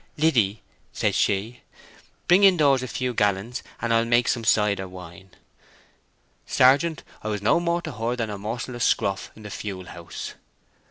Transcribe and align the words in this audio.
'Liddy,' 0.17 0.63
says 0.91 1.13
she, 1.13 1.61
'bring 2.27 2.43
indoors 2.43 2.81
a 2.81 2.87
few 2.87 3.13
gallons, 3.13 3.61
and 3.79 3.93
I'll 3.93 4.03
make 4.03 4.27
some 4.27 4.43
cider 4.43 4.87
wine.' 4.87 5.29
Sergeant, 6.47 7.03
I 7.21 7.27
was 7.27 7.43
no 7.43 7.59
more 7.59 7.83
to 7.83 7.91
her 7.91 8.15
than 8.15 8.31
a 8.31 8.39
morsel 8.39 8.73
of 8.73 8.81
scroff 8.81 9.29
in 9.35 9.43
the 9.43 9.51
fuel 9.51 9.85
house!" 9.85 10.33